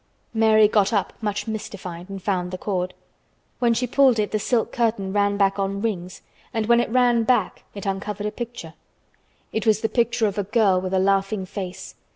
[0.33, 2.95] Mary got up, much mystified, and found the cord.
[3.59, 6.23] When she pulled it the silk curtain ran back on rings
[6.55, 8.73] and when it ran back it uncovered a picture.
[9.53, 11.93] It was the picture of a girl with a laughing face.